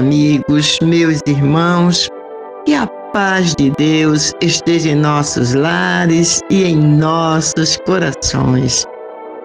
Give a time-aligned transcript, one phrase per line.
[0.00, 2.08] Amigos, meus irmãos,
[2.64, 8.86] que a paz de Deus esteja em nossos lares e em nossos corações.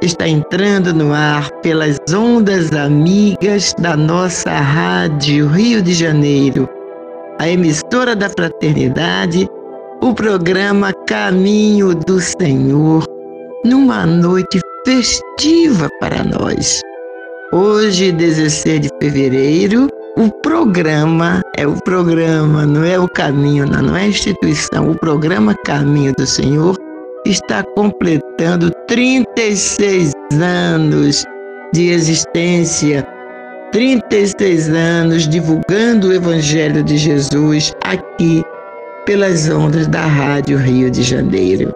[0.01, 6.69] Está entrando no ar pelas ondas amigas da nossa Rádio Rio de Janeiro,
[7.39, 9.49] a emissora da Fraternidade,
[10.01, 13.03] o programa Caminho do Senhor,
[13.65, 16.79] numa noite festiva para nós.
[17.51, 23.97] Hoje, 16 de fevereiro, o programa é o programa, não é o caminho, não, não
[23.97, 24.91] é a instituição.
[24.91, 26.77] O programa Caminho do Senhor
[27.25, 31.25] está completando 36 anos
[31.73, 33.05] de existência,
[33.73, 38.41] 36 anos divulgando o Evangelho de Jesus aqui
[39.05, 41.75] pelas ondas da Rádio Rio de Janeiro.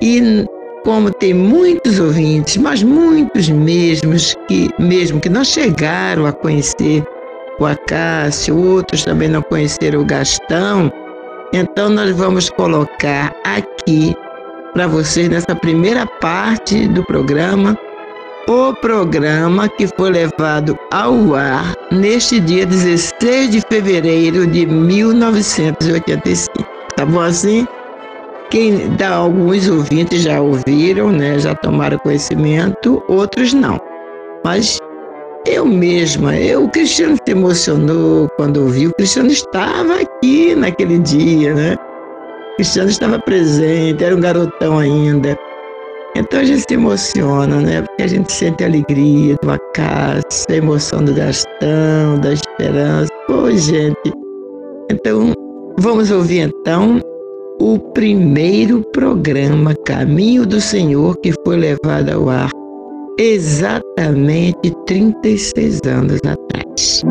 [0.00, 0.46] E
[0.82, 7.04] como tem muitos ouvintes, mas muitos mesmos que mesmo que não chegaram a conhecer
[7.58, 10.92] o Acácio, outros também não conheceram o Gastão,
[11.52, 14.14] então nós vamos colocar aqui
[14.72, 17.78] para vocês nessa primeira parte do programa
[18.48, 26.64] o programa que foi levado ao ar neste dia 16 de fevereiro de 1985.
[26.96, 27.66] Tá bom assim?
[28.50, 33.80] Quem dá alguns ouvintes já ouviram, né, já tomaram conhecimento, outros não.
[34.44, 34.78] Mas
[35.46, 38.90] eu mesma, eu, o Cristiano se emocionou quando ouviu.
[38.90, 41.76] O Cristiano estava aqui naquele dia, né?
[42.52, 45.36] O Cristiano estava presente, era um garotão ainda.
[46.16, 47.82] Então a gente se emociona, né?
[47.82, 53.12] Porque a gente sente a alegria do acaso, a emoção do Gastão, da esperança.
[53.26, 54.12] Pô, gente.
[54.90, 55.32] Então,
[55.78, 57.00] vamos ouvir então
[57.60, 62.50] o primeiro programa Caminho do Senhor que foi levado ao ar
[63.18, 67.02] exatamente 36 anos atrás.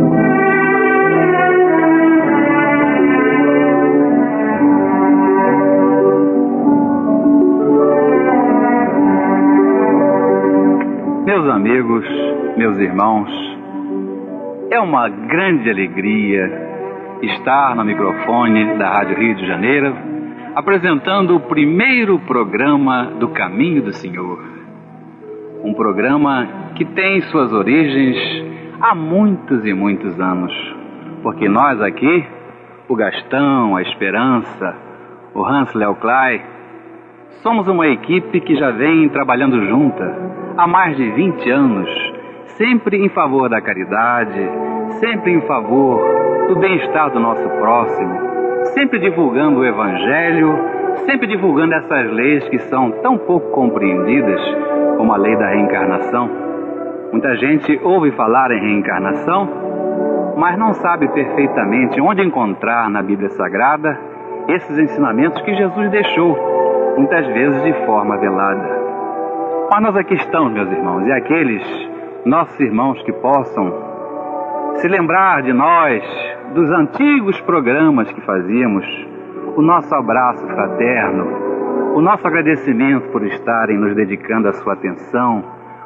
[11.25, 12.05] Meus amigos,
[12.55, 13.29] meus irmãos,
[14.69, 16.65] é uma grande alegria
[17.23, 19.95] estar no microfone da Rádio Rio de Janeiro
[20.53, 24.54] apresentando o primeiro programa do Caminho do Senhor.
[25.63, 28.17] Um programa que tem suas origens
[28.81, 30.53] há muitos e muitos anos,
[31.23, 32.25] porque nós aqui,
[32.87, 34.75] o Gastão, a Esperança,
[35.33, 36.41] o Hans Leoclay,
[37.41, 40.15] somos uma equipe que já vem trabalhando junta
[40.57, 41.89] há mais de 20 anos,
[42.57, 44.49] sempre em favor da caridade,
[44.99, 45.99] sempre em favor
[46.47, 48.19] do bem-estar do nosso próximo,
[48.73, 50.57] sempre divulgando o Evangelho,
[51.05, 54.41] sempre divulgando essas leis que são tão pouco compreendidas,
[54.97, 56.29] como a lei da reencarnação.
[57.11, 59.47] Muita gente ouve falar em reencarnação,
[60.37, 63.97] mas não sabe perfeitamente onde encontrar na Bíblia Sagrada
[64.47, 66.37] esses ensinamentos que Jesus deixou,
[66.97, 68.85] muitas vezes de forma velada.
[69.71, 71.89] Mas nós aqui estamos, meus irmãos, e aqueles
[72.25, 73.73] nossos irmãos que possam
[74.75, 76.03] se lembrar de nós,
[76.53, 78.85] dos antigos programas que fazíamos,
[79.55, 81.54] o nosso abraço fraterno,
[81.95, 85.41] o nosso agradecimento por estarem nos dedicando a sua atenção,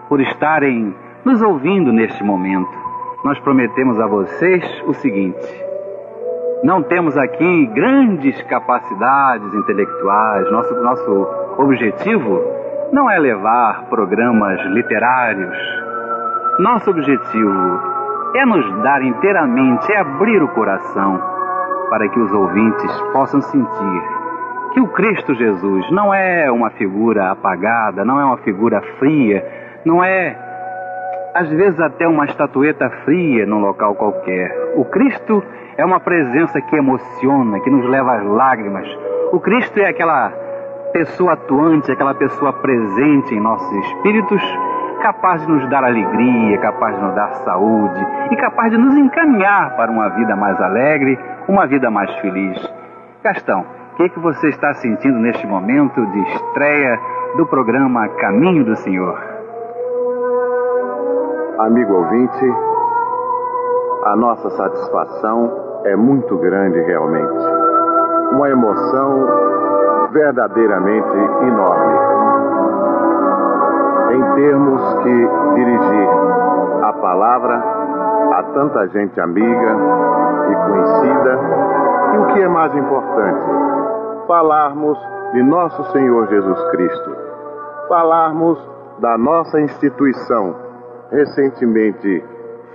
[0.10, 2.76] por estarem nos ouvindo neste momento.
[3.24, 5.66] Nós prometemos a vocês o seguinte:
[6.64, 11.28] não temos aqui grandes capacidades intelectuais, nosso, nosso
[11.60, 12.42] objetivo
[12.92, 15.56] não é levar programas literários.
[16.58, 17.80] Nosso objetivo
[18.36, 21.22] é nos dar inteiramente, é abrir o coração
[21.92, 24.19] para que os ouvintes possam sentir
[24.74, 29.46] que o Cristo Jesus não é uma figura apagada, não é uma figura fria,
[29.86, 30.36] não é
[31.34, 34.52] às vezes até uma estatueta fria num local qualquer.
[34.76, 35.44] O Cristo
[35.78, 38.88] é uma presença que emociona, que nos leva às lágrimas.
[39.32, 40.32] O Cristo é aquela
[40.92, 44.42] pessoa atuante, aquela pessoa presente em nossos espíritos
[45.02, 49.76] capaz de nos dar alegria, capaz de nos dar saúde e capaz de nos encaminhar
[49.76, 51.18] para uma vida mais alegre,
[51.48, 52.62] uma vida mais feliz.
[53.24, 53.66] Gastão,
[54.00, 56.98] que, que você está sentindo neste momento de estreia
[57.36, 59.20] do programa Caminho do Senhor?
[61.60, 62.54] Amigo ouvinte,
[64.06, 67.44] a nossa satisfação é muito grande realmente.
[68.32, 69.28] Uma emoção
[70.14, 72.00] verdadeiramente enorme
[74.14, 76.10] em termos que dirigir
[76.84, 77.56] a palavra
[78.34, 79.76] a tanta gente amiga
[80.50, 81.40] e conhecida,
[82.14, 83.79] e o que é mais importante,
[84.30, 84.96] falarmos
[85.34, 87.16] de nosso Senhor Jesus Cristo,
[87.88, 88.60] falarmos
[89.00, 90.56] da nossa instituição
[91.10, 92.24] recentemente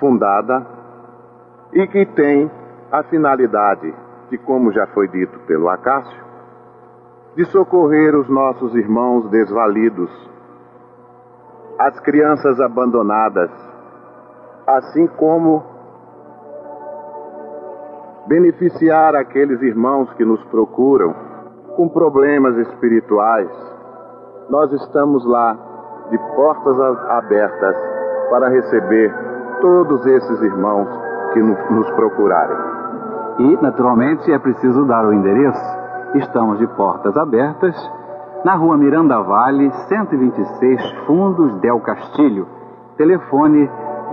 [0.01, 0.67] fundada
[1.73, 2.51] e que tem
[2.91, 3.95] a finalidade
[4.31, 6.25] de, como já foi dito pelo Acácio,
[7.37, 10.11] de socorrer os nossos irmãos desvalidos
[11.79, 13.51] as crianças abandonadas,
[14.67, 15.65] assim como
[18.27, 21.34] beneficiar aqueles irmãos que nos procuram
[21.77, 23.51] com problemas espirituais.
[24.49, 25.57] Nós estamos lá
[26.11, 26.79] de portas
[27.11, 27.77] abertas
[28.31, 29.13] para receber
[29.61, 30.89] todos esses irmãos
[31.33, 32.57] que nos procurarem.
[33.39, 35.61] E, naturalmente, é preciso dar o endereço.
[36.15, 37.75] Estamos de portas abertas
[38.45, 42.47] na rua Miranda Vale, 126, Fundos Del Castilho.
[42.97, 43.69] Telefone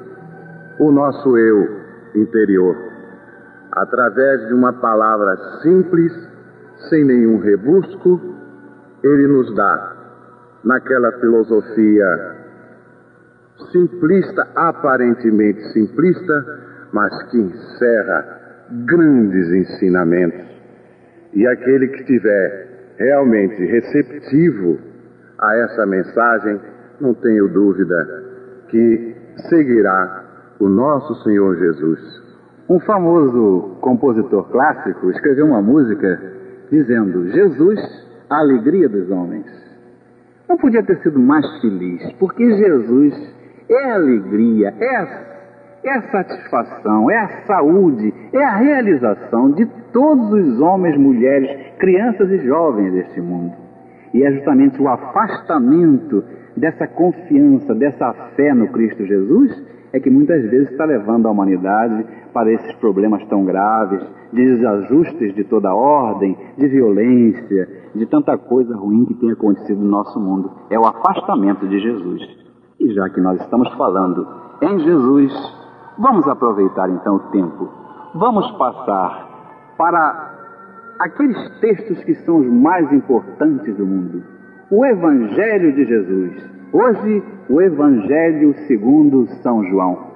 [0.80, 1.78] o nosso eu
[2.16, 2.76] interior,
[3.74, 6.14] através de uma palavra simples,
[6.90, 8.20] sem nenhum rebusco,
[9.04, 9.96] ele nos dá,
[10.64, 12.39] naquela filosofia
[13.72, 18.40] simplista, aparentemente simplista, mas que encerra
[18.86, 20.48] grandes ensinamentos.
[21.34, 24.80] E aquele que estiver realmente receptivo
[25.40, 26.60] a essa mensagem,
[27.00, 28.06] não tenho dúvida
[28.70, 29.16] que
[29.50, 30.26] seguirá
[30.60, 32.00] o nosso Senhor Jesus.
[32.70, 36.22] Um famoso compositor clássico escreveu uma música
[36.70, 37.80] dizendo: Jesus,
[38.30, 39.46] a alegria dos homens.
[40.48, 43.14] Não podia ter sido mais feliz, porque Jesus
[43.70, 45.40] é alegria, é
[45.84, 52.40] é satisfação, é a saúde, é a realização de todos os homens, mulheres, crianças e
[52.40, 53.54] jovens deste mundo.
[54.14, 56.24] E é justamente o afastamento
[56.58, 62.06] dessa confiança, dessa fé no Cristo Jesus, é que muitas vezes está levando a humanidade
[62.34, 64.02] para esses problemas tão graves,
[64.34, 69.90] de desajustes de toda ordem, de violência, de tanta coisa ruim que tem acontecido no
[69.90, 70.52] nosso mundo.
[70.70, 72.49] É o afastamento de Jesus.
[72.80, 74.26] E já que nós estamos falando
[74.62, 75.34] em Jesus,
[75.98, 77.70] vamos aproveitar então o tempo.
[78.16, 80.30] Vamos passar para
[81.00, 84.24] aqueles textos que são os mais importantes do mundo.
[84.72, 86.50] O Evangelho de Jesus.
[86.72, 90.09] Hoje, o Evangelho segundo São João.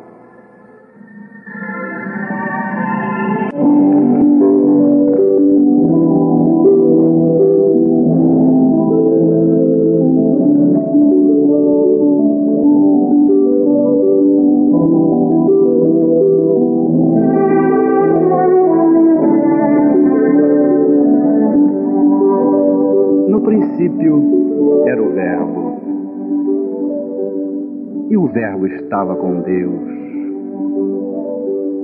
[28.44, 29.88] Verbo estava com Deus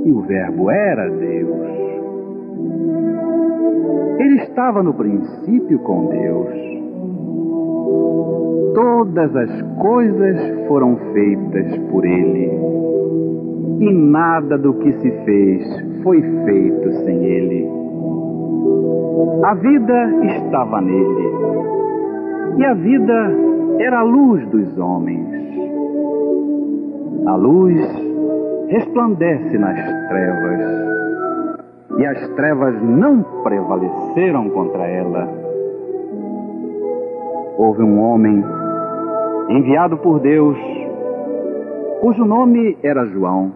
[0.04, 1.58] e o Verbo era Deus.
[4.20, 6.50] Ele estava no princípio com Deus.
[8.76, 12.52] Todas as coisas foram feitas por Ele
[13.80, 15.64] e nada do que se fez
[16.04, 17.70] foi feito sem Ele.
[19.46, 21.30] A vida estava nele
[22.58, 23.32] e a vida
[23.80, 25.39] era a luz dos homens.
[27.26, 27.76] A luz
[28.70, 30.80] resplandece nas trevas,
[31.98, 35.28] e as trevas não prevaleceram contra ela.
[37.58, 38.44] Houve um homem
[39.50, 40.58] enviado por Deus,
[42.02, 43.52] cujo nome era João.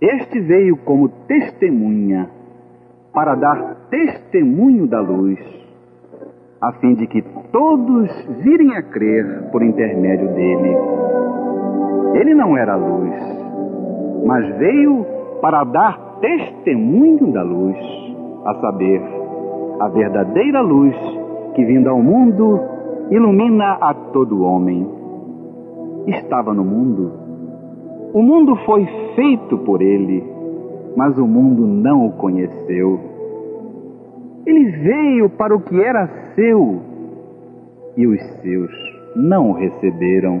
[0.00, 2.28] Este veio como testemunha
[3.12, 5.38] para dar testemunho da luz,
[6.60, 8.10] a fim de que todos
[8.42, 10.76] virem a crer por intermédio dele.
[12.14, 13.14] Ele não era luz,
[14.24, 15.06] mas veio
[15.40, 17.76] para dar testemunho da luz,
[18.44, 19.02] a saber,
[19.80, 20.94] a verdadeira luz
[21.54, 22.60] que vindo ao mundo
[23.10, 24.86] ilumina a todo homem.
[26.06, 27.12] Estava no mundo.
[28.14, 30.24] O mundo foi feito por ele,
[30.96, 32.98] mas o mundo não o conheceu.
[34.46, 36.80] Ele veio para o que era seu
[37.96, 38.70] e os seus
[39.16, 40.40] não o receberam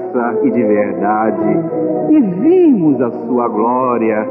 [0.11, 1.59] graça e de verdade,
[2.09, 4.27] e vimos a sua glória,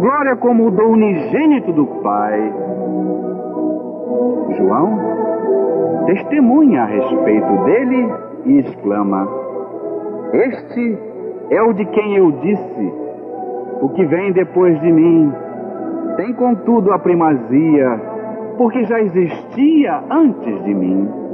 [0.00, 2.52] glória como do unigênito do Pai.
[4.56, 4.98] João
[6.06, 8.08] testemunha a respeito dele
[8.46, 9.28] e exclama:
[10.32, 10.98] Este
[11.50, 12.92] é o de quem eu disse,
[13.80, 15.32] o que vem depois de mim.
[16.16, 18.00] Tem contudo a primazia,
[18.58, 21.29] porque já existia antes de mim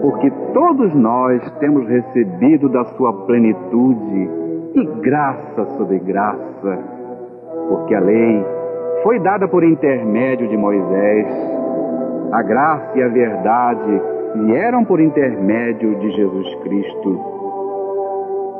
[0.00, 4.30] porque todos nós temos recebido da sua plenitude
[4.74, 6.78] e graça sobre graça,
[7.68, 8.44] porque a lei
[9.02, 11.26] foi dada por intermédio de Moisés,
[12.32, 14.02] a graça e a verdade
[14.44, 17.20] vieram por intermédio de Jesus Cristo.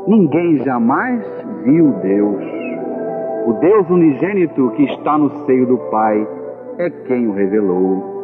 [0.07, 1.23] Ninguém jamais
[1.65, 2.45] viu Deus.
[3.47, 6.27] O Deus unigênito que está no seio do Pai
[6.79, 8.16] é quem o revelou.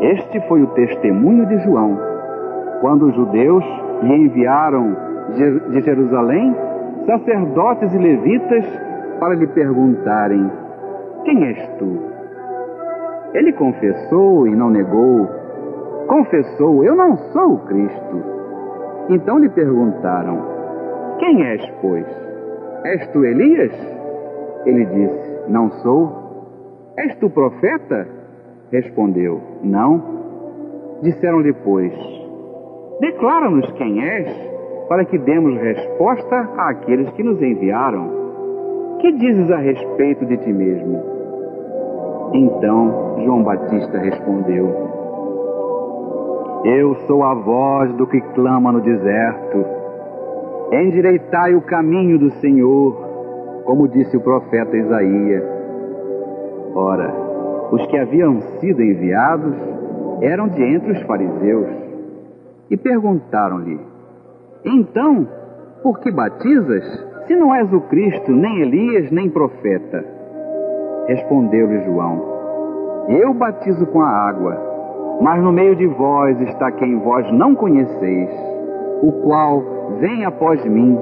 [0.00, 1.98] Este foi o testemunho de João,
[2.80, 3.64] quando os judeus
[4.02, 4.96] lhe enviaram
[5.34, 6.54] de Jerusalém
[7.04, 8.64] sacerdotes e levitas
[9.18, 10.50] para lhe perguntarem:
[11.24, 11.98] Quem és tu?
[13.34, 15.28] Ele confessou e não negou.
[16.06, 18.22] Confessou: Eu não sou o Cristo.
[19.08, 20.38] Então lhe perguntaram:
[21.18, 22.06] Quem és, pois?
[22.84, 23.72] És tu Elias?
[24.64, 26.92] Ele disse: Não sou.
[26.96, 28.17] És tu profeta?
[28.70, 30.02] Respondeu: Não.
[31.02, 31.92] Disseram-lhe, pois:
[33.00, 34.28] Declara-nos quem és,
[34.88, 38.18] para que demos resposta àqueles que nos enviaram.
[39.00, 41.00] Que dizes a respeito de ti mesmo?
[42.34, 44.68] Então João Batista respondeu:
[46.64, 49.64] Eu sou a voz do que clama no deserto.
[50.72, 52.94] Endireitai o caminho do Senhor,
[53.64, 55.44] como disse o profeta Isaías.
[56.74, 57.27] Ora,
[57.70, 59.54] os que haviam sido enviados
[60.20, 61.68] eram de entre os fariseus
[62.70, 63.78] e perguntaram-lhe:
[64.64, 65.26] Então,
[65.82, 66.84] por que batizas,
[67.26, 70.04] se não és o Cristo, nem Elias, nem profeta?
[71.06, 72.22] Respondeu-lhe João:
[73.08, 78.30] Eu batizo com a água, mas no meio de vós está quem vós não conheceis,
[79.02, 79.62] o qual
[80.00, 80.98] vem após mim,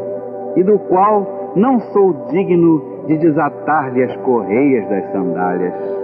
[0.56, 5.96] e do qual não sou digno de desatar-lhe as correias das sandálias.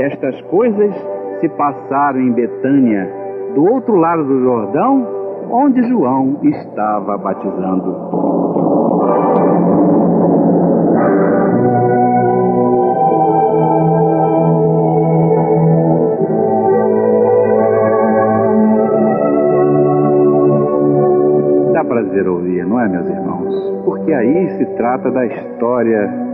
[0.00, 0.94] Estas coisas
[1.40, 3.06] se passaram em Betânia,
[3.54, 5.06] do outro lado do Jordão,
[5.50, 7.92] onde João estava batizando.
[21.74, 23.84] Dá prazer ouvir, não é, meus irmãos?
[23.84, 26.29] Porque aí se trata da história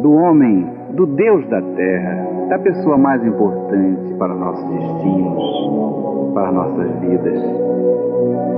[0.00, 7.00] do homem, do Deus da terra, da pessoa mais importante para nossos destinos, para nossas
[7.00, 7.42] vidas.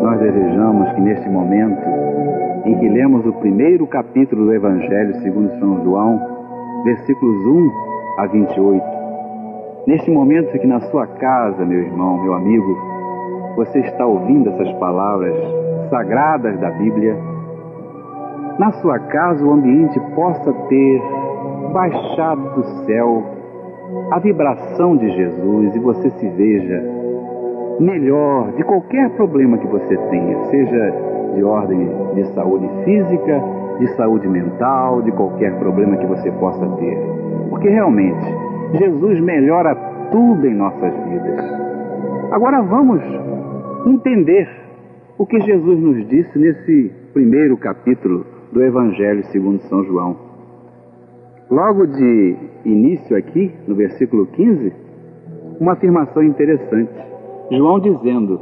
[0.02, 1.82] Nós desejamos que neste momento
[2.64, 6.20] em que lemos o primeiro capítulo do Evangelho segundo São João,
[6.84, 7.70] versículos 1
[8.18, 8.84] a 28,
[9.86, 12.76] neste momento que na sua casa, meu irmão, meu amigo,
[13.56, 15.34] você está ouvindo essas palavras
[15.88, 17.16] sagradas da Bíblia,
[18.58, 21.19] na sua casa o ambiente possa ter
[21.72, 23.40] baixado do céu
[24.10, 26.82] a vibração de Jesus e você se veja
[27.80, 30.94] melhor de qualquer problema que você tenha, seja
[31.34, 33.42] de ordem de saúde física,
[33.78, 36.98] de saúde mental, de qualquer problema que você possa ter.
[37.48, 38.24] Porque realmente,
[38.74, 39.74] Jesus melhora
[40.10, 41.44] tudo em nossas vidas.
[42.32, 43.02] Agora vamos
[43.86, 44.48] entender
[45.16, 50.29] o que Jesus nos disse nesse primeiro capítulo do Evangelho segundo São João.
[51.50, 54.72] Logo de início aqui, no versículo 15,
[55.60, 56.92] uma afirmação interessante.
[57.50, 58.40] João dizendo: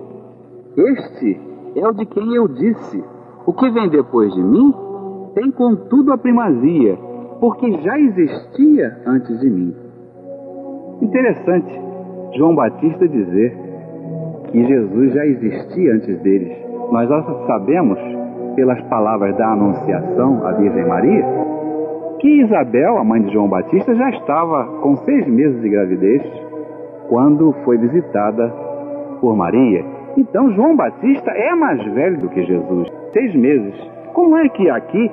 [0.76, 1.40] Este
[1.74, 3.02] é o de quem eu disse:
[3.46, 4.74] O que vem depois de mim
[5.34, 6.98] tem contudo a primazia,
[7.40, 9.74] porque já existia antes de mim.
[11.00, 11.80] Interessante
[12.36, 13.56] João Batista dizer
[14.50, 16.54] que Jesus já existia antes deles.
[16.92, 17.98] Nós já sabemos,
[18.54, 21.24] pelas palavras da Anunciação à Virgem Maria,
[22.20, 26.22] que Isabel, a mãe de João Batista, já estava com seis meses de gravidez
[27.08, 28.48] quando foi visitada
[29.20, 29.84] por Maria.
[30.16, 33.74] Então João Batista é mais velho do que Jesus, seis meses.
[34.12, 35.10] Como é que aqui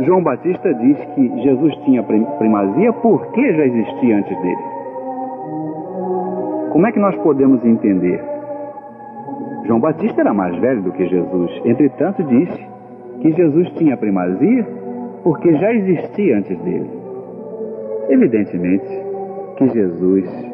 [0.00, 4.62] João Batista diz que Jesus tinha primazia porque já existia antes dele?
[6.70, 8.22] Como é que nós podemos entender?
[9.64, 12.66] João Batista era mais velho do que Jesus, entretanto disse
[13.20, 14.64] que Jesus tinha primazia
[15.22, 16.90] porque já existia antes dele.
[18.08, 18.86] Evidentemente
[19.56, 20.48] que Jesus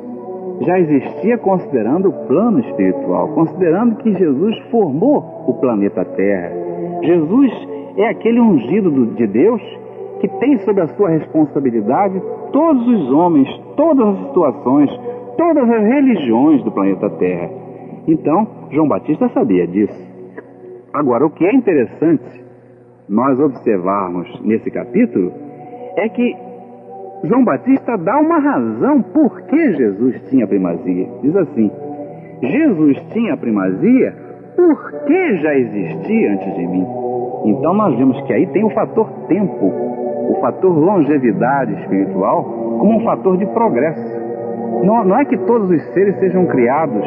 [0.62, 6.53] já existia considerando o plano espiritual, considerando que Jesus formou o planeta Terra.
[7.03, 7.53] Jesus
[7.96, 9.61] é aquele ungido de Deus
[10.20, 12.20] que tem sob a sua responsabilidade
[12.53, 14.90] todos os homens, todas as situações,
[15.37, 17.50] todas as religiões do planeta Terra.
[18.07, 20.14] Então, João Batista sabia disso.
[20.92, 22.43] Agora, o que é interessante
[23.09, 25.33] nós observarmos nesse capítulo
[25.97, 26.37] é que
[27.25, 31.07] João Batista dá uma razão por que Jesus tinha primazia.
[31.23, 31.71] Diz assim:
[32.43, 34.14] Jesus tinha primazia
[34.57, 36.87] porque já existia antes de mim.
[37.47, 42.45] Então nós vemos que aí tem o fator tempo, o fator longevidade espiritual,
[42.79, 44.25] como um fator de progresso.
[44.83, 47.05] Não, não é que todos os seres sejam criados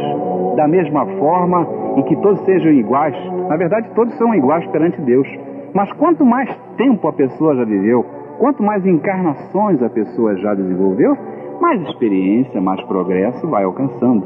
[0.56, 3.16] da mesma forma e que todos sejam iguais.
[3.50, 5.28] Na verdade, todos são iguais perante Deus.
[5.74, 8.06] Mas quanto mais tempo a pessoa já viveu,
[8.40, 11.18] quanto mais encarnações a pessoa já desenvolveu,
[11.60, 14.24] mais experiência, mais progresso vai alcançando.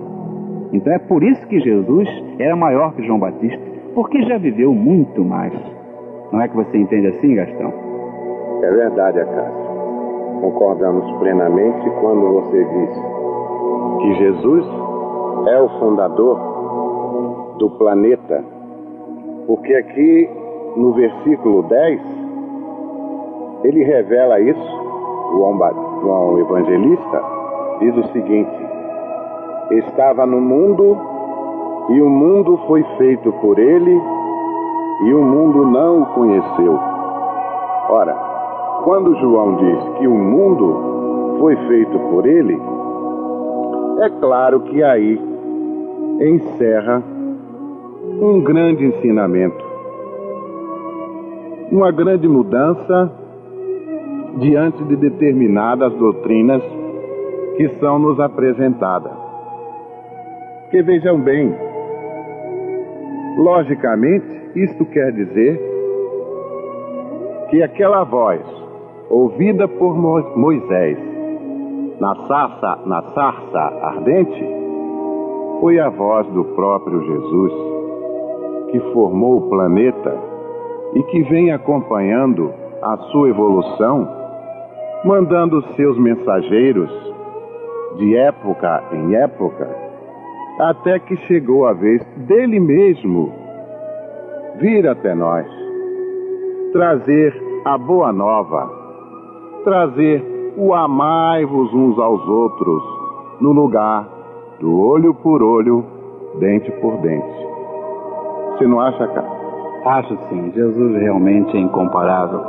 [0.73, 2.07] Então é por isso que Jesus
[2.39, 3.61] era maior que João Batista,
[3.93, 5.53] porque já viveu muito mais.
[6.31, 7.73] Não é que você entende assim, Gastão?
[8.63, 9.71] É verdade, Acácio.
[10.41, 12.89] Concordamos plenamente quando você diz
[14.01, 14.65] que Jesus
[15.47, 16.39] é o fundador
[17.57, 18.43] do planeta,
[19.45, 20.29] porque aqui
[20.75, 22.01] no versículo 10,
[23.63, 24.81] ele revela isso,
[26.01, 27.23] João Evangelista
[27.79, 28.51] diz o seguinte:
[29.71, 30.97] Estava no mundo
[31.89, 34.01] e o mundo foi feito por ele
[35.05, 36.79] e o mundo não o conheceu.
[37.89, 38.15] Ora,
[38.83, 42.59] quando João diz que o mundo foi feito por ele,
[43.99, 45.19] é claro que aí
[46.19, 47.03] encerra
[48.21, 49.63] um grande ensinamento,
[51.71, 53.09] uma grande mudança
[54.39, 56.61] diante de determinadas doutrinas
[57.55, 59.13] que são nos apresentadas.
[60.69, 61.55] Que vejam bem,
[63.37, 65.61] logicamente, isto quer dizer
[67.49, 68.41] que aquela voz
[69.09, 69.95] ouvida por
[70.37, 70.97] Moisés
[71.99, 74.45] na sarça, na sarça ardente
[75.61, 77.53] foi a voz do próprio Jesus
[78.71, 80.30] que formou o planeta
[80.93, 82.51] e que vem acompanhando
[82.81, 84.07] a sua evolução,
[85.05, 86.89] mandando seus mensageiros
[87.97, 89.69] de época em época,
[90.59, 93.31] até que chegou a vez dele mesmo
[94.59, 95.47] vir até nós,
[96.73, 97.33] trazer
[97.65, 98.69] a boa nova,
[99.63, 100.23] trazer
[100.57, 102.83] o amai-vos uns aos outros
[103.39, 104.07] no lugar
[104.59, 105.83] do olho por olho,
[106.39, 107.47] dente por dente.
[108.57, 109.40] Você não acha, cara?
[109.85, 112.39] Acho sim, Jesus realmente é incomparável.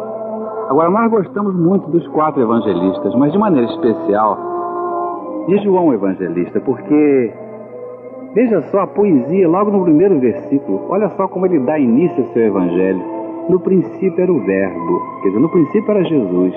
[0.68, 4.38] Agora, nós gostamos muito dos quatro evangelistas, mas de maneira especial
[5.48, 7.32] de João Evangelista, porque
[8.34, 10.86] veja só a poesia logo no primeiro versículo.
[10.90, 13.02] Olha só como ele dá início ao seu evangelho.
[13.48, 16.54] No princípio era o Verbo, quer dizer, no princípio era Jesus.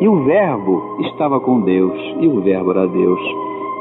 [0.00, 3.20] E o Verbo estava com Deus, e o Verbo era Deus.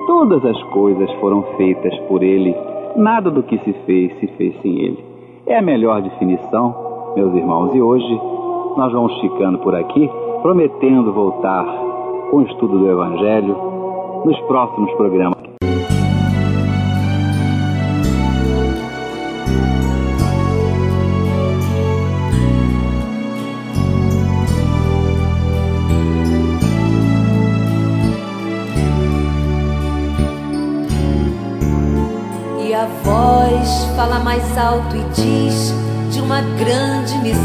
[0.06, 2.56] Todas as coisas foram feitas por ele,
[2.96, 5.13] nada do que se fez se fez sem ele.
[5.46, 8.22] É a melhor definição, meus irmãos, e hoje
[8.78, 10.10] nós vamos ficando por aqui,
[10.42, 11.66] prometendo voltar
[12.32, 13.54] com o estudo do Evangelho
[14.24, 15.33] nos próximos programas.
[35.22, 37.44] De uma grande missão.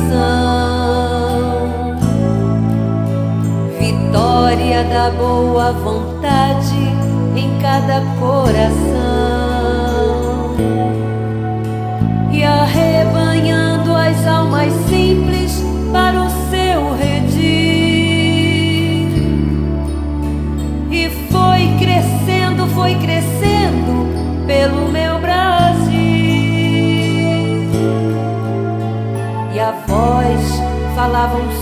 [3.78, 6.76] Vitória da boa vontade
[7.37, 8.97] em cada coração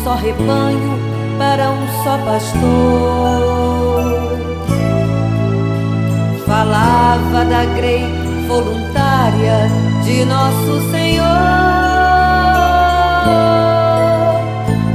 [0.07, 1.01] só rebanho
[1.37, 2.63] para um só pastor.
[6.47, 8.05] Falava da grei
[8.47, 9.69] voluntária
[10.05, 11.27] de nosso Senhor.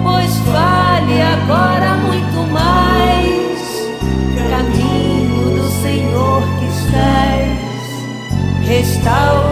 [0.02, 3.60] Pois vale agora muito mais
[4.50, 7.60] caminho do Senhor que estás.
[8.66, 9.51] Restaura,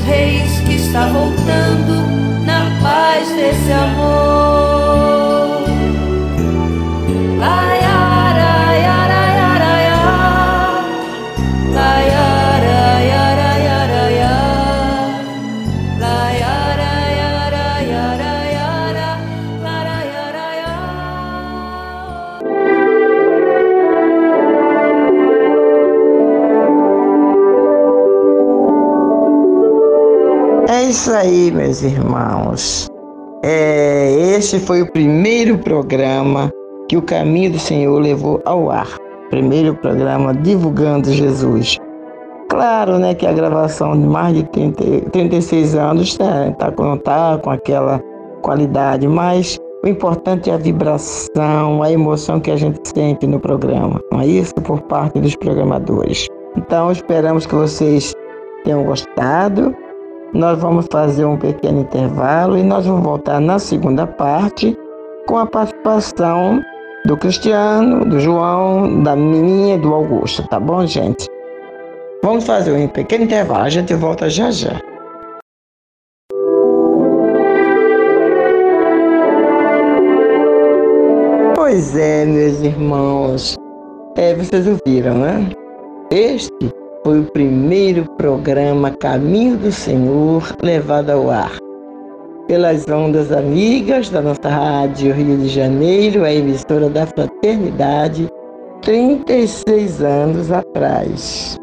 [0.00, 2.06] Reis que está voltando
[2.44, 4.87] na paz desse amor.
[31.78, 32.88] Meus irmãos.
[33.44, 36.50] É, este foi o primeiro programa
[36.88, 38.88] que o Caminho do Senhor levou ao ar.
[39.30, 41.78] Primeiro programa divulgando Jesus.
[42.48, 46.72] Claro, né, que a gravação de mais de 30, 36 anos está tá,
[47.04, 48.00] tá com aquela
[48.42, 54.00] qualidade, mas o importante é a vibração, a emoção que a gente sente no programa.
[54.10, 56.26] Não é isso por parte dos programadores.
[56.56, 58.14] Então, esperamos que vocês
[58.64, 59.74] tenham gostado
[60.32, 64.76] nós vamos fazer um pequeno intervalo e nós vamos voltar na segunda parte
[65.26, 66.62] com a participação
[67.06, 71.26] do Cristiano, do João, da minha e do Augusto, tá bom, gente?
[72.22, 74.78] Vamos fazer um pequeno intervalo, a gente volta já já.
[81.54, 83.56] Pois é, meus irmãos,
[84.16, 85.50] é, vocês ouviram, né?
[86.10, 86.77] Este
[87.08, 91.56] foi o primeiro programa Caminho do Senhor levado ao ar
[92.46, 98.28] pelas ondas amigas da nossa rádio Rio de Janeiro, a emissora da Fraternidade,
[98.82, 101.56] 36 anos atrás.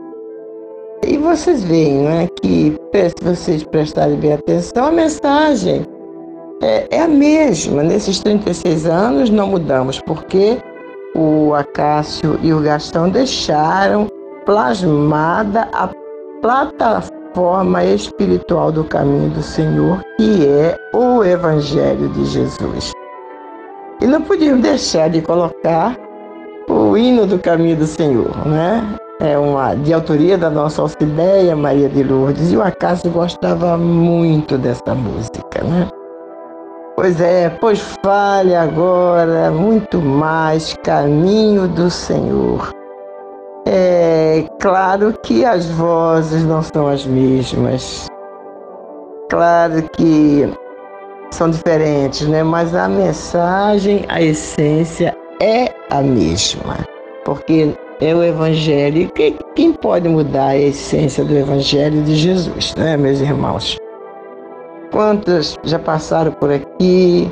[1.06, 5.86] E vocês veem né, que, se vocês prestarem bem atenção, a mensagem
[6.64, 7.84] é, é a mesma.
[7.84, 10.58] Nesses 36 anos não mudamos, porque
[11.16, 14.08] o Acácio e o Gastão deixaram
[14.46, 15.90] plasmada a
[16.42, 22.92] plataforma espiritual do caminho do Senhor, que é o Evangelho de Jesus.
[24.02, 25.96] E não podíamos deixar de colocar
[26.70, 28.84] o hino do caminho do Senhor, né?
[29.20, 34.58] É uma de autoria da nossa Alcideia Maria de Lourdes, e o Acácio gostava muito
[34.58, 35.88] dessa música, né?
[36.96, 42.70] Pois é, pois fale agora muito mais caminho do Senhor.
[43.66, 48.08] É claro que as vozes não são as mesmas.
[49.30, 50.48] Claro que
[51.32, 52.44] são diferentes, né?
[52.44, 56.78] Mas a mensagem, a essência é a mesma.
[57.24, 59.12] Porque é o Evangelho.
[59.56, 63.78] Quem pode mudar a essência do Evangelho de Jesus, né, meus irmãos?
[64.96, 67.30] quantas já passaram por aqui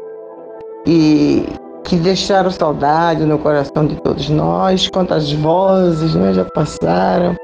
[0.85, 1.45] e
[1.83, 7.35] que deixaram saudade no coração de todos nós, quantas vozes né, já passaram.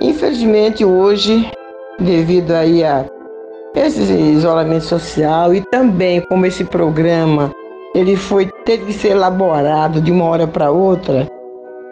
[0.00, 1.50] Infelizmente hoje,
[1.98, 3.04] devido aí a
[3.74, 7.50] esse isolamento social e também como esse programa
[7.94, 11.28] ele foi teve que ser elaborado de uma hora para outra,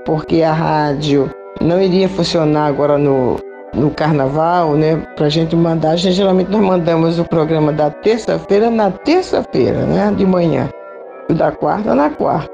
[0.04, 3.36] porque a rádio não iria funcionar agora no
[3.74, 5.90] no carnaval, né, pra gente mandar.
[5.90, 10.70] A geralmente nós mandamos o programa da terça-feira na terça-feira, né, de manhã.
[11.28, 12.50] Da quarta na quarta.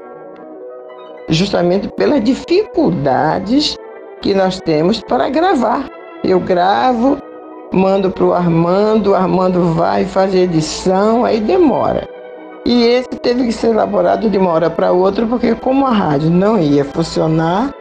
[1.29, 3.77] Justamente pelas dificuldades
[4.21, 5.89] que nós temos para gravar.
[6.23, 7.17] Eu gravo,
[7.71, 12.07] mando para o Armando, o Armando vai fazer edição, aí demora.
[12.65, 16.29] E esse teve que ser elaborado de uma hora para outra, porque como a rádio
[16.31, 17.71] não ia funcionar,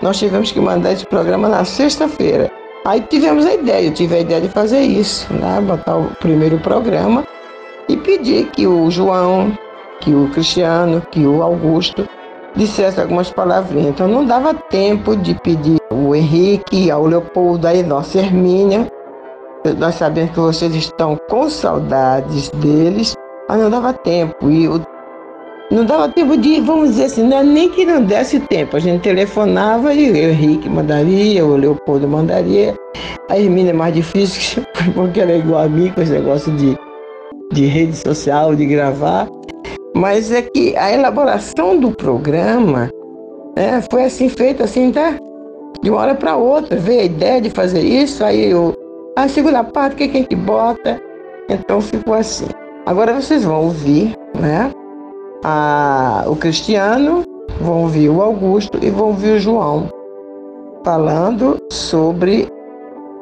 [0.00, 2.50] nós tivemos que mandar esse programa na sexta-feira.
[2.84, 5.60] Aí tivemos a ideia, eu tive a ideia de fazer isso, né?
[5.60, 7.24] botar o primeiro programa
[7.88, 9.52] e pedir que o João,
[10.00, 12.08] que o Cristiano, que o Augusto
[12.54, 13.90] dissesse algumas palavrinhas.
[13.90, 18.90] Então não dava tempo de pedir o Henrique, ao Leopoldo, a nossa Hermínia.
[19.78, 23.14] Nós sabemos que vocês estão com saudades deles,
[23.48, 24.50] mas não dava tempo.
[24.50, 24.80] E o
[25.70, 28.76] não dava tempo de, vamos dizer assim, não é nem que não desse tempo.
[28.76, 32.74] A gente telefonava e o Henrique mandaria, o Leopoldo mandaria.
[33.28, 36.74] A Hermínia é mais difícil, porque ela é igual a mim com esse negócio de,
[37.52, 39.28] de rede social, de gravar.
[39.94, 42.90] Mas é que a elaboração do programa
[43.56, 45.16] né, foi assim, feita assim, tá?
[45.82, 46.76] De uma hora para outra.
[46.76, 48.74] Veio a ideia de fazer isso, aí eu.
[49.16, 51.00] A segunda parte, o que, que a gente bota?
[51.48, 52.46] Então ficou assim.
[52.86, 54.70] Agora vocês vão ouvir, né?
[55.44, 57.24] a, o Cristiano,
[57.60, 59.88] vão ouvir o Augusto e vão ouvir o João
[60.84, 62.48] falando sobre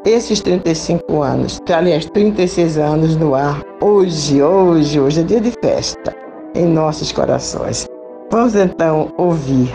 [0.05, 6.25] esses 35 anos, aliás, 36 anos no ar, hoje, hoje, hoje é dia de festa
[6.57, 7.87] em nossos corações.
[8.31, 9.73] Vamos então ouvir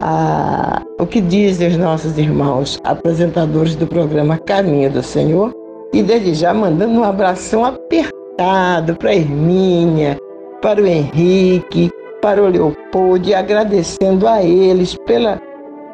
[0.00, 5.52] a, o que dizem os nossos irmãos apresentadores do programa Caminho do Senhor
[5.92, 10.16] e desde já mandando um abração apertado para Hermínia,
[10.62, 11.90] para o Henrique,
[12.22, 15.40] para o Leopoldo e agradecendo a eles pela,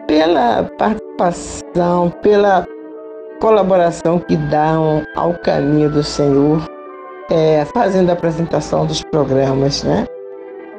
[0.06, 2.66] pela participação, pela
[3.40, 6.64] colaboração que dão ao caminho do Senhor,
[7.30, 10.06] é, fazendo a apresentação dos programas, né?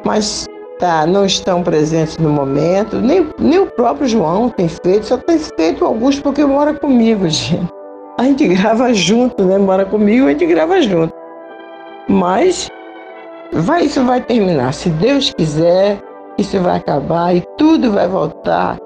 [0.05, 0.47] Mas
[0.79, 5.37] tá, não estão presentes no momento, nem, nem o próprio João tem feito, só tem
[5.37, 7.67] feito Augusto porque mora comigo, gente.
[8.19, 9.59] A gente grava junto, né?
[9.59, 11.13] Mora comigo, a gente grava junto.
[12.09, 12.67] Mas
[13.53, 14.73] vai, isso vai terminar.
[14.73, 15.99] Se Deus quiser,
[16.37, 18.77] isso vai acabar e tudo vai voltar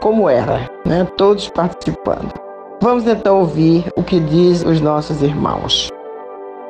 [0.00, 1.06] como era, né?
[1.16, 2.32] Todos participando.
[2.80, 5.91] Vamos então ouvir o que diz os nossos irmãos.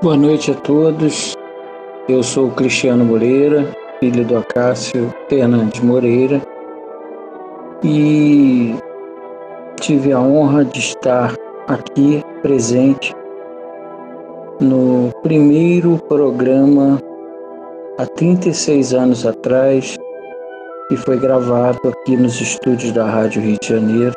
[0.02, 1.36] Boa noite a todos.
[2.08, 6.42] Eu sou Cristiano Moreira, filho do Acácio Fernandes Moreira,
[7.84, 8.74] e
[9.80, 11.32] tive a honra de estar
[11.68, 13.14] aqui presente
[14.60, 17.00] no primeiro programa
[17.96, 19.96] há 36 anos atrás,
[20.88, 24.14] que foi gravado aqui nos estúdios da Rádio Rio de Janeiro.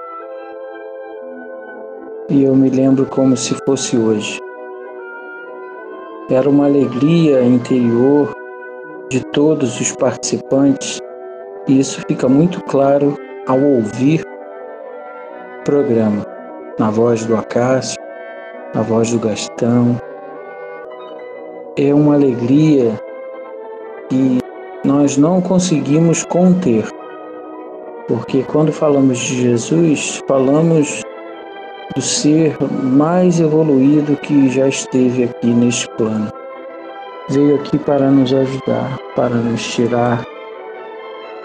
[2.27, 4.39] E eu me lembro como se fosse hoje.
[6.27, 8.33] Era uma alegria interior
[9.11, 10.99] de todos os participantes,
[11.67, 14.25] e isso fica muito claro ao ouvir
[15.59, 16.25] o programa,
[16.79, 17.95] na voz do Acácio,
[18.73, 20.01] na voz do Gastão.
[21.77, 22.99] É uma alegria
[24.09, 24.39] que
[24.83, 26.87] nós não conseguimos conter,
[28.07, 31.04] porque quando falamos de Jesus, falamos
[31.95, 36.29] do ser mais evoluído que já esteve aqui neste plano.
[37.29, 40.25] Veio aqui para nos ajudar, para nos tirar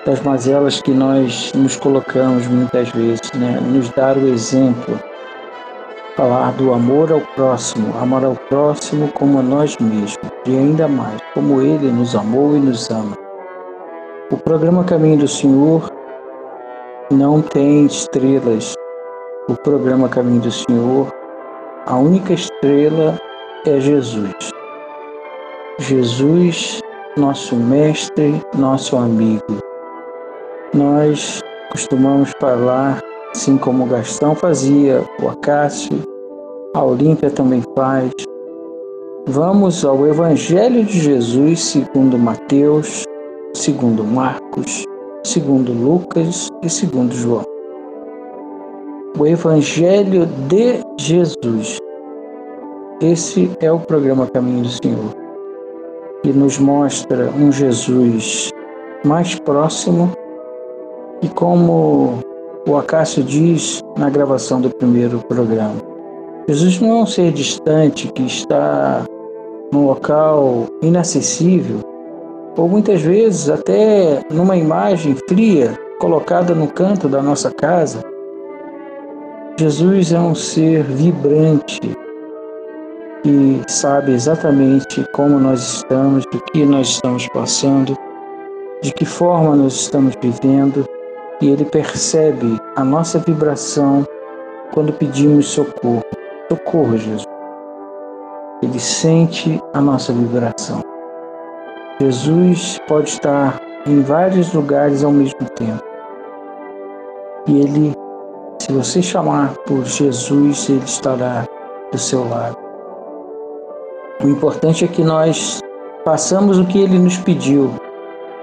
[0.04, 3.60] das mazelas que nós nos colocamos muitas vezes, né?
[3.60, 4.98] nos dar o exemplo,
[6.16, 11.20] falar do amor ao próximo, amar ao próximo como a nós mesmos, e ainda mais,
[11.32, 13.16] como Ele nos amou e nos ama.
[14.30, 15.90] O programa Caminho do Senhor
[17.10, 18.74] não tem estrelas.
[19.50, 21.12] O programa Caminho do Senhor,
[21.84, 23.18] a única estrela
[23.66, 24.32] é Jesus.
[25.76, 26.80] Jesus,
[27.16, 29.58] nosso mestre, nosso amigo.
[30.72, 31.40] Nós
[31.72, 33.00] costumamos falar,
[33.34, 36.00] assim como Gastão fazia, o Acácio,
[36.72, 38.12] a Olímpia também faz.
[39.26, 43.02] Vamos ao Evangelho de Jesus segundo Mateus,
[43.52, 44.84] segundo Marcos,
[45.24, 47.59] segundo Lucas e segundo João.
[49.20, 51.76] O Evangelho de Jesus.
[53.02, 55.14] Esse é o programa Caminho do Senhor,
[56.22, 58.48] que nos mostra um Jesus
[59.04, 60.10] mais próximo
[61.20, 62.14] e como
[62.66, 65.76] o Acácio diz na gravação do primeiro programa,
[66.48, 69.04] Jesus não é um ser distante que está
[69.70, 71.80] num local inacessível,
[72.56, 78.09] ou muitas vezes até numa imagem fria colocada no canto da nossa casa.
[79.60, 81.78] Jesus é um ser vibrante
[83.22, 87.94] que sabe exatamente como nós estamos, do que nós estamos passando,
[88.80, 90.86] de que forma nós estamos vivendo,
[91.42, 94.06] e ele percebe a nossa vibração
[94.72, 96.06] quando pedimos socorro.
[96.50, 97.26] Socorro, Jesus.
[98.62, 100.82] Ele sente a nossa vibração.
[102.00, 105.84] Jesus pode estar em vários lugares ao mesmo tempo.
[107.46, 107.99] E ele,
[108.70, 111.44] se você chamar por Jesus, ele estará
[111.90, 112.56] do seu lado.
[114.22, 115.58] O importante é que nós
[116.04, 117.72] façamos o que ele nos pediu.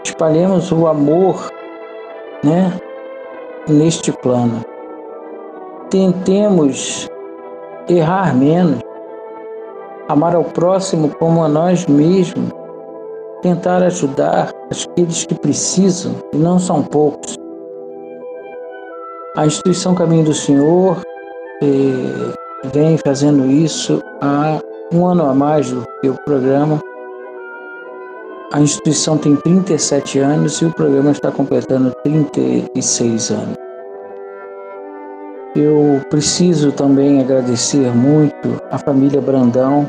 [0.04, 1.50] Espalhemos o amor,
[2.44, 2.74] né,
[3.70, 4.66] neste plano.
[5.90, 7.08] Tentemos
[7.88, 8.82] errar menos,
[10.10, 12.50] amar ao próximo como a nós mesmos
[13.42, 17.37] tentar ajudar aqueles que precisam, e não são poucos.
[19.38, 21.00] A instituição Caminho do Senhor
[21.62, 22.34] eh,
[22.73, 24.60] vem fazendo isso há
[24.91, 26.82] um ano a mais do que o programa.
[28.52, 33.56] A instituição tem 37 anos e o programa está completando 36 anos.
[35.56, 39.88] Eu preciso também agradecer muito a família Brandão.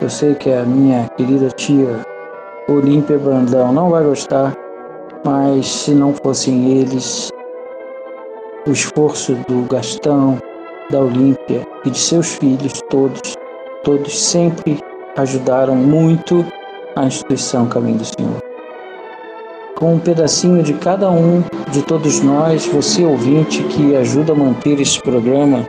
[0.00, 1.98] Eu sei que a minha querida tia
[2.68, 4.54] Olímpia Brandão não vai gostar,
[5.24, 7.32] mas se não fossem eles,
[8.66, 10.38] o esforço do Gastão,
[10.90, 13.34] da Olímpia e de seus filhos todos,
[13.84, 14.80] todos sempre
[15.16, 16.44] ajudaram muito
[16.96, 18.42] a instituição Caminho do Senhor.
[19.76, 24.80] Com um pedacinho de cada um de todos nós, você ouvinte que ajuda a manter
[24.80, 25.68] esse programa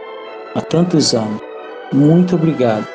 [0.55, 1.41] há tantos anos.
[1.91, 2.87] Muito obrigado.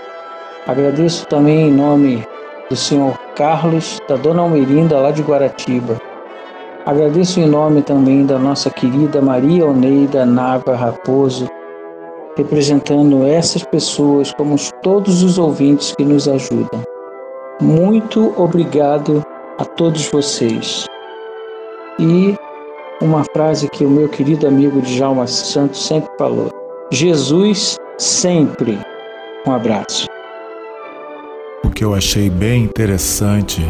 [0.67, 2.27] Agradeço também em nome
[2.71, 6.01] do senhor Carlos, da dona Almerinda, lá de Guaratiba.
[6.85, 11.49] Agradeço em nome também da nossa querida Maria Oneida Nava Raposo,
[12.37, 16.83] representando essas pessoas como todos os ouvintes que nos ajudam.
[17.61, 19.23] Muito obrigado
[19.59, 20.87] a todos vocês.
[21.99, 22.35] E
[23.01, 26.51] uma frase que o meu querido amigo Djalma Santos sempre falou:
[26.91, 28.79] Jesus sempre.
[29.47, 30.07] Um abraço
[31.83, 33.61] que eu achei bem interessante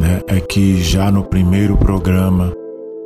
[0.00, 2.52] né, é que já no primeiro programa,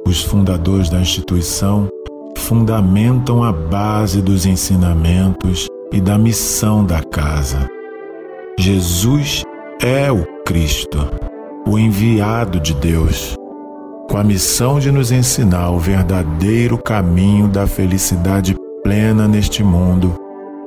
[0.06, 1.88] os fundadores da instituição
[2.36, 7.68] fundamentam a base dos ensinamentos e da missão da casa.
[8.58, 9.44] Jesus
[9.82, 10.98] é o Cristo,
[11.66, 13.36] o enviado de Deus,
[14.08, 20.14] com a missão de nos ensinar o verdadeiro caminho da felicidade plena neste mundo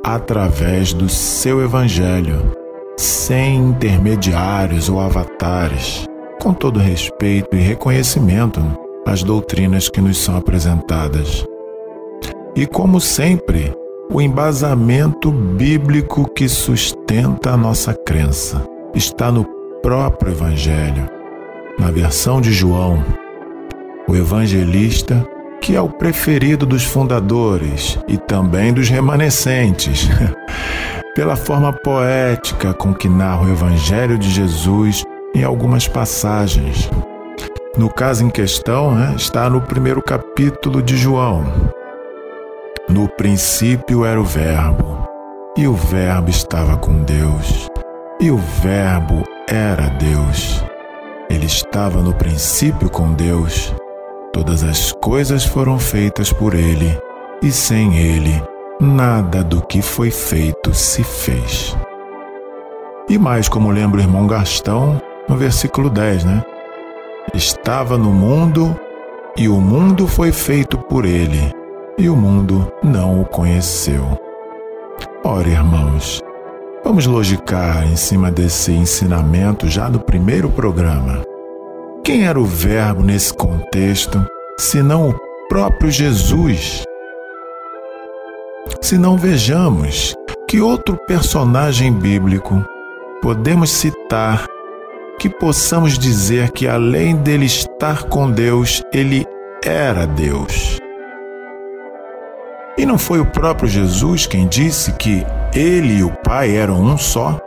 [0.05, 2.63] através do seu Evangelho
[2.97, 6.05] sem intermediários ou avatares,
[6.41, 8.61] com todo respeito e reconhecimento
[9.05, 11.45] às doutrinas que nos são apresentadas.
[12.55, 13.73] E como sempre,
[14.11, 18.63] o embasamento bíblico que sustenta a nossa crença
[18.93, 19.45] está no
[19.81, 21.09] próprio Evangelho.
[21.79, 23.03] na versão de João,
[24.07, 25.27] o evangelista
[25.63, 30.09] que é o preferido dos fundadores e também dos remanescentes,
[31.15, 36.89] pela forma poética com que narra o Evangelho de Jesus em algumas passagens.
[37.75, 41.43] No caso em questão, né, está no primeiro capítulo de João.
[42.87, 45.07] No princípio era o Verbo,
[45.57, 47.67] e o Verbo estava com Deus,
[48.19, 50.63] e o Verbo era Deus.
[51.29, 53.73] Ele estava no princípio com Deus.
[54.31, 56.95] Todas as coisas foram feitas por ele,
[57.41, 58.43] e sem ele,
[58.79, 61.75] nada do que foi feito se fez.
[63.09, 66.43] E mais, como lembra o irmão Gastão, no versículo 10, né?
[67.33, 68.77] Estava no mundo,
[69.37, 71.51] e o mundo foi feito por ele,
[71.97, 74.03] e o mundo não o conheceu.
[75.23, 76.21] Ora, irmãos,
[76.83, 81.23] vamos logicar em cima desse ensinamento já do primeiro programa.
[82.03, 84.25] Quem era o Verbo nesse contexto,
[84.59, 85.15] senão o
[85.47, 86.83] próprio Jesus?
[88.81, 90.13] Se não vejamos
[90.47, 92.63] que outro personagem bíblico
[93.21, 94.45] podemos citar
[95.19, 99.25] que possamos dizer que além dele estar com Deus, ele
[99.63, 100.77] era Deus.
[102.77, 106.97] E não foi o próprio Jesus quem disse que ele e o Pai eram um
[106.97, 107.39] só?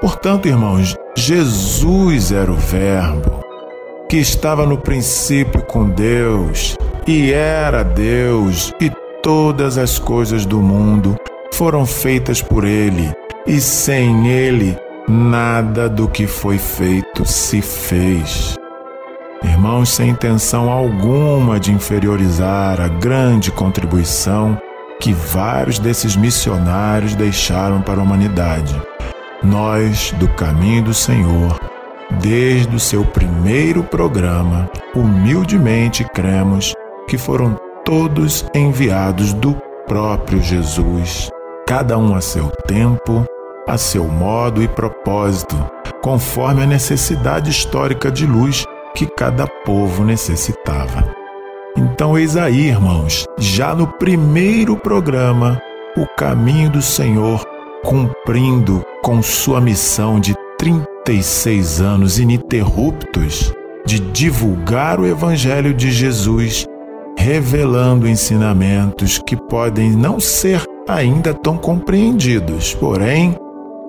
[0.00, 3.44] Portanto, irmãos, Jesus era o Verbo
[4.08, 6.76] que estava no princípio com Deus
[7.06, 8.90] e era Deus, e
[9.22, 11.16] todas as coisas do mundo
[11.52, 13.12] foram feitas por Ele,
[13.46, 14.76] e sem Ele
[15.08, 18.56] nada do que foi feito se fez.
[19.42, 24.58] Irmãos, sem intenção alguma de inferiorizar a grande contribuição
[25.00, 28.80] que vários desses missionários deixaram para a humanidade,
[29.42, 31.58] nós, do caminho do Senhor,
[32.20, 36.72] Desde o seu primeiro programa, humildemente cremos
[37.08, 39.54] que foram todos enviados do
[39.86, 41.28] próprio Jesus,
[41.66, 43.25] cada um a seu tempo,
[43.66, 45.56] a seu modo e propósito,
[46.02, 48.64] conforme a necessidade histórica de luz
[48.94, 51.14] que cada povo necessitava.
[51.76, 55.60] Então, eis aí, irmãos, já no primeiro programa,
[55.96, 57.44] o caminho do Senhor
[57.84, 63.52] cumprindo com sua missão de 36 anos ininterruptos
[63.84, 66.66] de divulgar o Evangelho de Jesus,
[67.16, 73.36] revelando ensinamentos que podem não ser ainda tão compreendidos, porém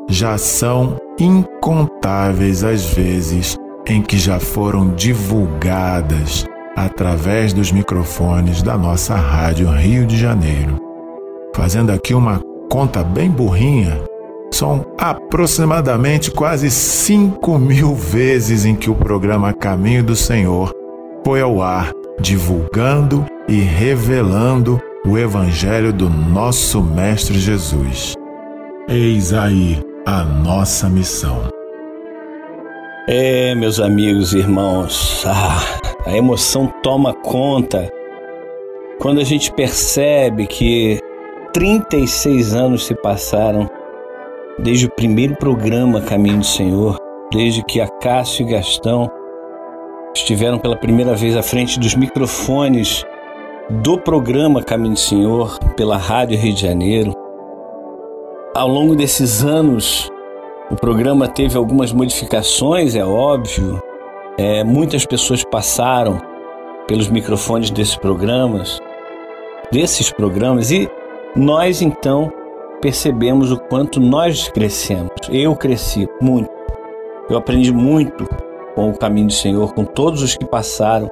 [0.10, 6.46] já são incontáveis as vezes em que já foram divulgadas
[6.76, 10.78] através dos microfones da nossa Rádio Rio de Janeiro.
[11.56, 12.40] Fazendo aqui uma
[12.70, 14.02] conta bem burrinha,
[14.52, 20.72] são aproximadamente quase 5 mil vezes em que o programa Caminho do Senhor
[21.26, 21.92] foi ao ar,
[22.22, 28.14] divulgando e revelando o Evangelho do nosso Mestre Jesus.
[28.88, 31.50] Eis aí a nossa missão.
[33.10, 37.92] É, meus amigos e irmãos, ah, a emoção toma conta
[39.02, 40.98] quando a gente percebe que
[41.52, 43.70] 36 anos se passaram
[44.58, 46.98] desde o primeiro programa Caminho do Senhor,
[47.30, 49.12] desde que Acácio e Gastão
[50.16, 53.04] estiveram pela primeira vez à frente dos microfones
[53.70, 57.27] do programa Caminho do Senhor pela Rádio Rio de Janeiro.
[58.58, 60.10] Ao longo desses anos,
[60.72, 63.80] o programa teve algumas modificações, é óbvio.
[64.36, 66.20] É, muitas pessoas passaram
[66.88, 68.80] pelos microfones desses programas,
[69.72, 70.90] desses programas, e
[71.36, 72.34] nós então
[72.82, 75.12] percebemos o quanto nós crescemos.
[75.30, 76.50] Eu cresci muito.
[77.30, 78.28] Eu aprendi muito
[78.74, 81.12] com o caminho do Senhor, com todos os que passaram.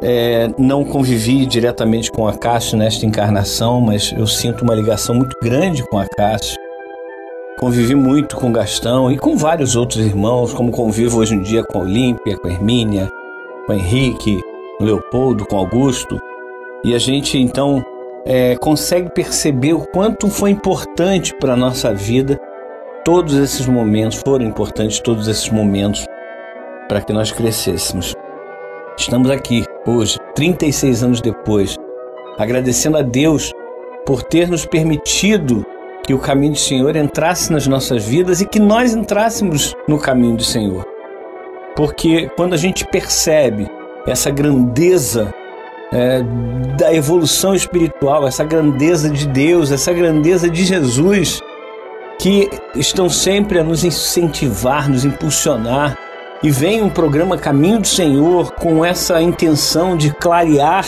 [0.00, 5.36] É, não convivi diretamente com a Cássio nesta encarnação, mas eu sinto uma ligação muito
[5.42, 6.61] grande com a Cássio.
[7.62, 11.78] Convivi muito com Gastão e com vários outros irmãos, como convivo hoje em dia com
[11.78, 13.08] a Olímpia, com a Hermínia,
[13.64, 14.40] com o Henrique,
[14.76, 16.18] com Leopoldo, com Augusto.
[16.82, 17.80] E a gente então
[18.26, 22.36] é, consegue perceber o quanto foi importante para a nossa vida
[23.04, 26.04] todos esses momentos, foram importantes todos esses momentos
[26.88, 28.12] para que nós crescêssemos.
[28.98, 31.76] Estamos aqui hoje, 36 anos depois,
[32.36, 33.52] agradecendo a Deus
[34.04, 35.64] por ter nos permitido
[36.02, 40.36] que o caminho do Senhor entrasse nas nossas vidas e que nós entrássemos no caminho
[40.36, 40.84] do Senhor.
[41.76, 43.70] Porque quando a gente percebe
[44.06, 45.32] essa grandeza
[45.92, 46.22] é,
[46.76, 51.40] da evolução espiritual, essa grandeza de Deus, essa grandeza de Jesus,
[52.18, 55.96] que estão sempre a nos incentivar, nos impulsionar
[56.42, 60.84] e vem um programa Caminho do Senhor com essa intenção de clarear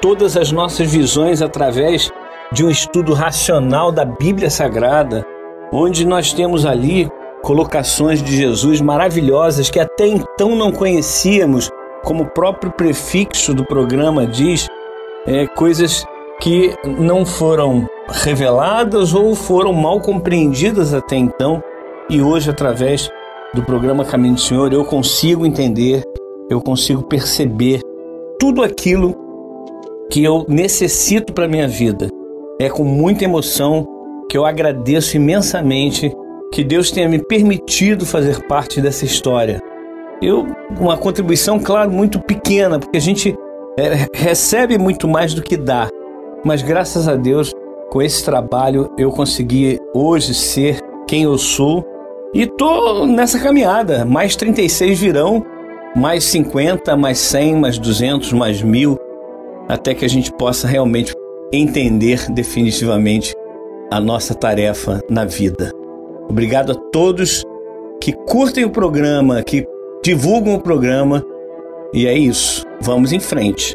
[0.00, 2.10] todas as nossas visões através
[2.54, 5.26] de um estudo racional da Bíblia Sagrada,
[5.72, 7.10] onde nós temos ali
[7.42, 11.68] colocações de Jesus maravilhosas que até então não conhecíamos,
[12.04, 14.68] como o próprio prefixo do programa diz,
[15.26, 16.06] é, coisas
[16.40, 21.60] que não foram reveladas ou foram mal compreendidas até então,
[22.08, 23.10] e hoje, através
[23.52, 26.04] do programa Caminho do Senhor, eu consigo entender,
[26.48, 27.80] eu consigo perceber
[28.38, 29.12] tudo aquilo
[30.08, 32.08] que eu necessito para minha vida.
[32.60, 33.86] É com muita emoção
[34.30, 36.12] que eu agradeço imensamente
[36.52, 39.60] que Deus tenha me permitido fazer parte dessa história.
[40.22, 40.46] Eu,
[40.78, 43.36] uma contribuição, claro, muito pequena, porque a gente
[43.76, 45.88] é, recebe muito mais do que dá.
[46.44, 47.52] Mas graças a Deus,
[47.90, 50.78] com esse trabalho, eu consegui hoje ser
[51.08, 51.84] quem eu sou
[52.32, 54.04] e tô nessa caminhada.
[54.04, 55.44] Mais 36 virão,
[55.96, 58.96] mais 50, mais 100, mais 200, mais mil,
[59.68, 61.14] até que a gente possa realmente
[61.54, 63.34] entender definitivamente
[63.90, 65.70] a nossa tarefa na vida.
[66.28, 67.44] Obrigado a todos
[68.00, 69.66] que curtem o programa, que
[70.02, 71.24] divulgam o programa.
[71.92, 72.64] E é isso.
[72.80, 73.74] Vamos em frente.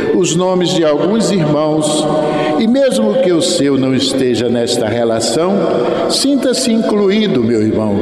[0.21, 2.05] os nomes de alguns irmãos
[2.59, 5.57] e, mesmo que o seu não esteja nesta relação,
[6.11, 7.95] sinta-se incluído, meu irmão,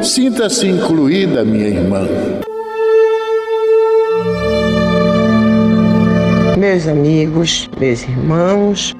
[0.00, 2.06] sinta-se incluída, minha irmã.
[6.56, 8.94] Meus amigos, meus irmãos,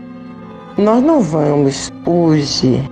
[0.76, 2.82] nós não vamos hoje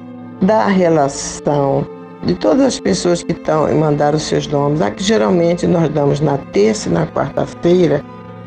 [0.41, 1.85] dar relação
[2.23, 4.81] de todas as pessoas que estão e mandaram seus nomes.
[4.81, 8.05] Aqui geralmente nós damos na terça e na quarta-feira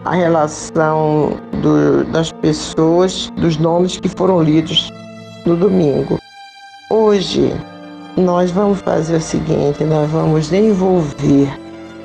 [0.08, 4.90] a relação do, das pessoas, dos nomes que foram lidos
[5.46, 6.18] no domingo.
[6.90, 7.54] Hoje
[8.16, 11.52] nós vamos fazer o seguinte, nós vamos envolver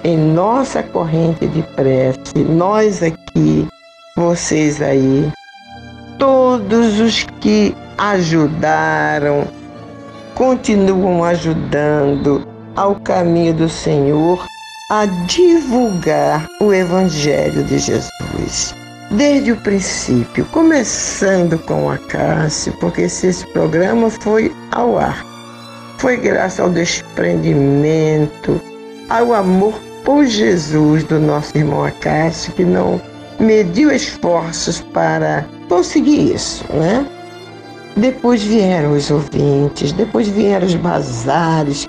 [0.02, 3.68] em nossa corrente de prece, nós aqui,
[4.16, 5.30] vocês aí,
[6.18, 9.46] todos os que ajudaram,
[10.34, 12.44] continuam ajudando
[12.74, 14.44] ao caminho do Senhor
[14.92, 18.74] a divulgar o Evangelho de Jesus.
[19.12, 25.24] Desde o princípio, começando com a Cássio, porque se esse programa foi ao ar,
[25.96, 28.60] foi graças ao desprendimento,
[29.08, 29.72] ao amor
[30.04, 33.00] por Jesus do nosso irmão Acácio, que não
[33.40, 37.06] mediu esforços para conseguir isso, né?
[37.96, 41.88] Depois vieram os ouvintes, depois vieram os bazares,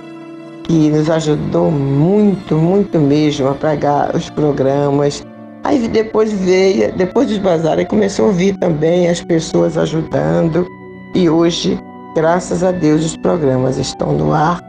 [0.64, 5.26] que nos ajudou muito, muito mesmo a pregar os programas.
[5.64, 10.68] Aí depois veio, depois dos bazares, começou a vir também as pessoas ajudando.
[11.16, 11.80] E hoje,
[12.16, 14.61] graças a Deus, os programas estão no ar.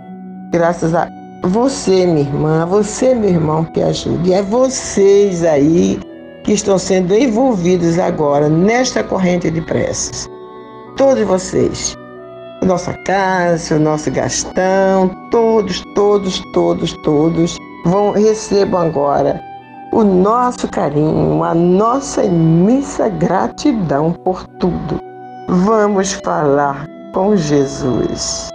[0.53, 1.09] Graças a
[1.45, 4.29] você, minha irmã, você, meu irmão, que ajuda.
[4.29, 6.01] E é vocês aí
[6.45, 10.29] que estão sendo envolvidos agora nesta corrente de preces.
[10.97, 11.97] Todos vocês.
[12.65, 19.39] Nossa casa, o nosso Gastão, todos, todos, todos, todos vão recebam agora
[19.93, 24.99] o nosso carinho, a nossa imensa gratidão por tudo.
[25.47, 28.49] Vamos falar com Jesus.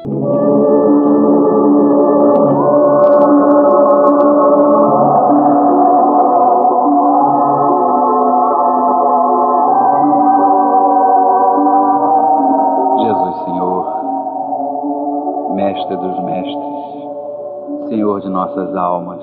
[18.19, 19.21] Senhor de nossas almas.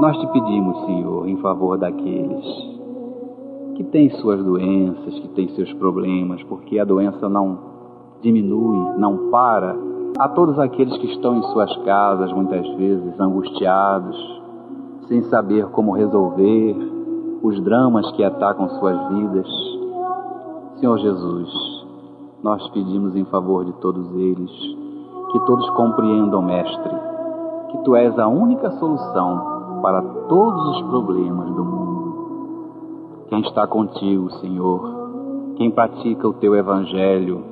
[0.00, 2.44] Nós te pedimos, Senhor, em favor daqueles
[3.76, 7.58] que têm suas doenças, que têm seus problemas, porque a doença não
[8.20, 9.76] diminui, não para.
[10.18, 14.42] A todos aqueles que estão em suas casas, muitas vezes angustiados,
[15.08, 16.76] sem saber como resolver
[17.42, 19.46] os dramas que atacam suas vidas.
[20.76, 21.86] Senhor Jesus,
[22.42, 24.50] nós pedimos em favor de todos eles
[25.30, 27.11] que todos compreendam, Mestre,
[27.72, 33.26] que tu és a única solução para todos os problemas do mundo.
[33.28, 34.80] Quem está contigo, Senhor,
[35.56, 37.42] quem pratica o teu evangelho,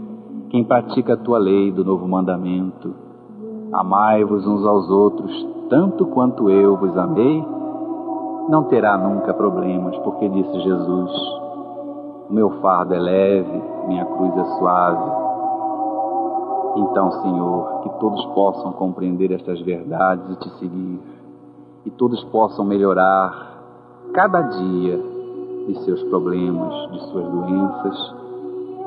[0.51, 2.95] quem pratica a tua lei do novo mandamento,
[3.73, 7.47] amai-vos uns aos outros tanto quanto eu vos amei,
[8.49, 11.11] não terá nunca problemas, porque disse Jesus:
[12.29, 15.30] O meu fardo é leve, minha cruz é suave.
[16.81, 21.01] Então, Senhor, que todos possam compreender estas verdades e te seguir,
[21.85, 24.99] e todos possam melhorar cada dia
[25.67, 28.15] de seus problemas, de suas doenças,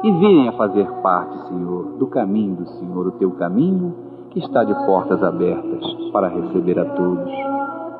[0.03, 3.93] e virem a fazer parte, Senhor, do caminho do Senhor, o teu caminho
[4.31, 7.31] que está de portas abertas para receber a todos.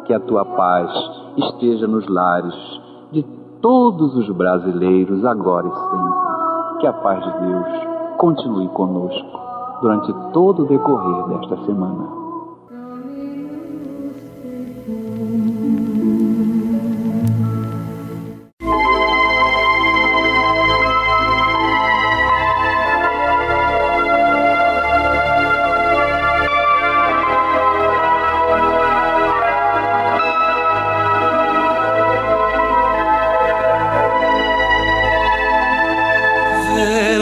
[0.05, 0.91] Que a tua paz
[1.37, 2.55] esteja nos lares
[3.11, 3.23] de
[3.61, 6.79] todos os brasileiros, agora e sempre.
[6.79, 7.67] Que a paz de Deus
[8.17, 9.52] continue conosco
[9.83, 12.23] durante todo o decorrer desta semana.
[36.75, 37.12] Yeah.